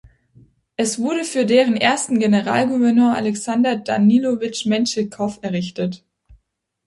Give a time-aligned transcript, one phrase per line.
[0.77, 6.03] Es wurde für deren ersten Generalgouverneur Alexander Danilowitsch Menschikow errichtet.